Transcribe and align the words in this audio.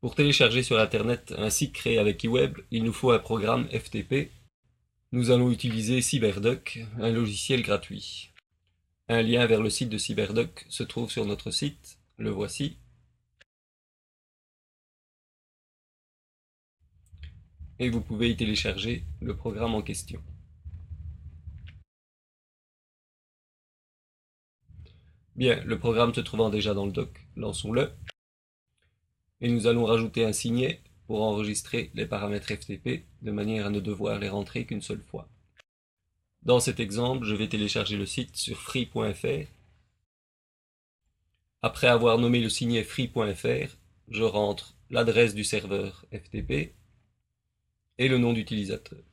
Pour 0.00 0.14
télécharger 0.14 0.62
sur 0.62 0.78
Internet 0.78 1.34
un 1.36 1.50
site 1.50 1.74
créé 1.74 1.98
avec 1.98 2.24
eWeb, 2.24 2.56
il 2.70 2.84
nous 2.84 2.92
faut 2.92 3.10
un 3.10 3.18
programme 3.18 3.68
FTP. 3.68 4.30
Nous 5.12 5.30
allons 5.30 5.50
utiliser 5.50 6.00
CyberDuck, 6.00 6.86
un 6.98 7.10
logiciel 7.10 7.62
gratuit. 7.62 8.30
Un 9.08 9.20
lien 9.20 9.44
vers 9.44 9.60
le 9.60 9.68
site 9.68 9.90
de 9.90 9.98
CyberDuck 9.98 10.64
se 10.70 10.84
trouve 10.84 11.10
sur 11.10 11.26
notre 11.26 11.50
site, 11.50 11.98
le 12.16 12.30
voici. 12.30 12.78
Et 17.78 17.90
vous 17.90 18.00
pouvez 18.00 18.30
y 18.30 18.36
télécharger 18.36 19.04
le 19.20 19.36
programme 19.36 19.74
en 19.74 19.82
question. 19.82 20.22
Bien, 25.36 25.62
le 25.64 25.78
programme 25.78 26.14
se 26.14 26.20
trouvant 26.20 26.48
déjà 26.48 26.72
dans 26.72 26.86
le 26.86 26.92
doc, 26.92 27.26
lançons-le 27.36 27.92
et 29.40 29.48
nous 29.48 29.66
allons 29.66 29.84
rajouter 29.84 30.24
un 30.24 30.32
signet 30.32 30.80
pour 31.06 31.22
enregistrer 31.22 31.90
les 31.94 32.06
paramètres 32.06 32.52
FTP 32.54 33.04
de 33.22 33.30
manière 33.30 33.66
à 33.66 33.70
ne 33.70 33.80
devoir 33.80 34.18
les 34.18 34.28
rentrer 34.28 34.64
qu'une 34.64 34.82
seule 34.82 35.02
fois. 35.02 35.28
Dans 36.42 36.60
cet 36.60 36.80
exemple, 36.80 37.26
je 37.26 37.34
vais 37.34 37.48
télécharger 37.48 37.96
le 37.96 38.06
site 38.06 38.36
sur 38.36 38.60
free.fr. 38.60 39.46
Après 41.62 41.88
avoir 41.88 42.18
nommé 42.18 42.40
le 42.40 42.48
signet 42.48 42.84
free.fr, 42.84 43.76
je 44.08 44.22
rentre 44.22 44.76
l'adresse 44.88 45.34
du 45.34 45.44
serveur 45.44 46.06
FTP 46.12 46.74
et 47.98 48.08
le 48.08 48.18
nom 48.18 48.32
d'utilisateur. 48.32 49.09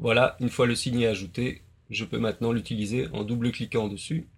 Voilà, 0.00 0.36
une 0.40 0.48
fois 0.48 0.66
le 0.66 0.74
signet 0.74 1.06
ajouté, 1.06 1.62
je 1.90 2.06
peux 2.06 2.18
maintenant 2.18 2.52
l'utiliser 2.52 3.08
en 3.08 3.22
double-cliquant 3.22 3.86
dessus. 3.86 4.28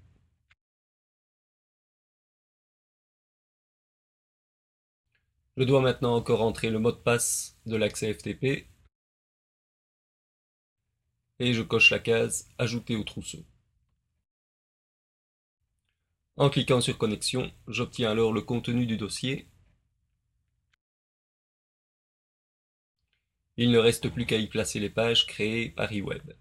Je 5.57 5.63
dois 5.63 5.81
maintenant 5.81 6.17
encore 6.17 6.43
entrer 6.43 6.69
le 6.69 6.81
mot 6.81 6.91
de 6.91 6.97
passe 6.97 7.57
de 7.67 7.77
l'accès 7.77 8.13
FTP 8.13 8.67
et 11.39 11.55
je 11.55 11.63
coche 11.63 11.91
la 11.91 12.01
case 12.01 12.49
Ajouter 12.59 12.97
au 12.97 13.05
trousseau. 13.05 13.45
En 16.37 16.51
cliquant 16.51 16.81
sur 16.81 16.99
Connexion, 16.99 17.53
j'obtiens 17.69 18.11
alors 18.11 18.33
le 18.33 18.41
contenu 18.41 18.85
du 18.85 18.97
dossier 18.97 19.47
Il 23.63 23.71
ne 23.71 23.79
reste 23.79 24.09
plus 24.09 24.27
qu'à 24.27 24.39
y 24.39 24.49
placer 24.49 24.81
les 24.81 24.91
pages 24.91 25.25
créées 25.25 25.71
par 25.71 25.93
eWeb. 25.93 26.33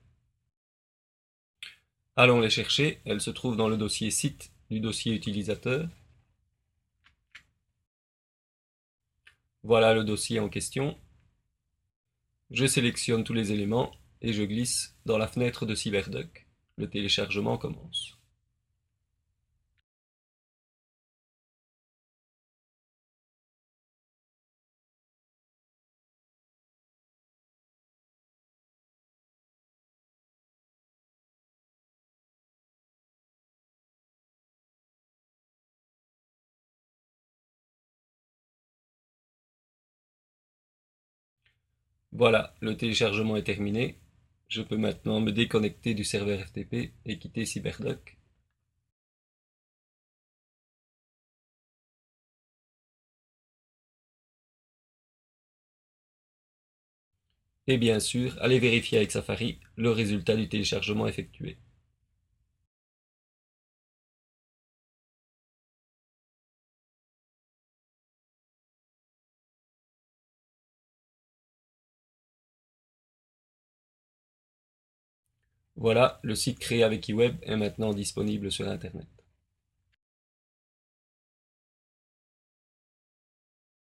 Allons 2.16 2.40
les 2.40 2.50
chercher, 2.50 3.00
elles 3.06 3.22
se 3.22 3.30
trouvent 3.30 3.56
dans 3.56 3.70
le 3.70 3.78
dossier 3.78 4.10
site 4.10 4.52
du 4.72 4.80
dossier 4.80 5.14
utilisateur. 5.14 5.88
Voilà 9.62 9.94
le 9.94 10.04
dossier 10.04 10.40
en 10.40 10.50
question. 10.50 10.98
Je 12.50 12.66
sélectionne 12.66 13.24
tous 13.24 13.34
les 13.34 13.52
éléments 13.52 13.92
et 14.22 14.34
je 14.34 14.42
glisse 14.42 14.98
dans 15.06 15.20
la 15.20 15.28
fenêtre 15.28 15.68
de 15.68 15.76
CyberDuck. 15.76 16.48
Le 16.76 16.90
téléchargement 16.90 17.60
commence. 17.60 18.18
Voilà, 42.14 42.56
le 42.62 42.78
téléchargement 42.78 43.36
est 43.36 43.44
terminé. 43.44 44.00
Je 44.48 44.62
peux 44.62 44.78
maintenant 44.78 45.20
me 45.20 45.34
déconnecter 45.34 45.94
du 45.94 46.06
serveur 46.06 46.40
FTP 46.40 46.94
et 47.06 47.20
quitter 47.20 47.44
CyberDuck. 47.46 48.18
Et 57.66 57.80
bien 57.80 58.00
sûr, 58.00 58.38
allez 58.40 58.60
vérifier 58.60 59.00
avec 59.00 59.10
Safari 59.10 59.60
le 59.76 59.90
résultat 59.90 60.36
du 60.36 60.48
téléchargement 60.48 61.08
effectué. 61.08 61.58
Voilà, 75.76 76.20
le 76.24 76.36
site 76.36 76.60
créé 76.60 76.84
avec 76.84 77.10
eWeb 77.10 77.38
est 77.42 77.56
maintenant 77.56 77.94
disponible 77.94 78.52
sur 78.52 78.68
Internet. 78.68 79.08